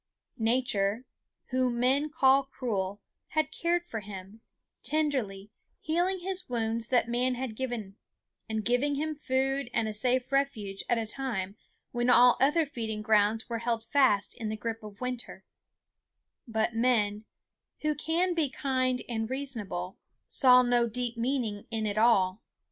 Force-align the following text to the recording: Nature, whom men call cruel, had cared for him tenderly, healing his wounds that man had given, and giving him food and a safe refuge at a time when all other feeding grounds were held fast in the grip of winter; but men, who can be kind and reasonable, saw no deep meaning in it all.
Nature, 0.39 1.05
whom 1.51 1.79
men 1.79 2.09
call 2.09 2.41
cruel, 2.43 2.99
had 3.27 3.51
cared 3.51 3.85
for 3.85 3.99
him 3.99 4.41
tenderly, 4.81 5.51
healing 5.79 6.21
his 6.21 6.49
wounds 6.49 6.87
that 6.87 7.07
man 7.07 7.35
had 7.35 7.55
given, 7.55 7.97
and 8.49 8.65
giving 8.65 8.95
him 8.95 9.13
food 9.13 9.69
and 9.75 9.87
a 9.87 9.93
safe 9.93 10.31
refuge 10.31 10.83
at 10.89 10.97
a 10.97 11.05
time 11.05 11.55
when 11.91 12.09
all 12.09 12.35
other 12.41 12.65
feeding 12.65 13.03
grounds 13.03 13.47
were 13.47 13.59
held 13.59 13.83
fast 13.83 14.33
in 14.33 14.49
the 14.49 14.57
grip 14.57 14.81
of 14.81 15.01
winter; 15.01 15.45
but 16.47 16.73
men, 16.73 17.25
who 17.83 17.93
can 17.93 18.33
be 18.33 18.49
kind 18.49 19.03
and 19.07 19.29
reasonable, 19.29 19.99
saw 20.27 20.63
no 20.63 20.89
deep 20.89 21.15
meaning 21.15 21.67
in 21.69 21.85
it 21.85 21.99
all. 21.99 22.41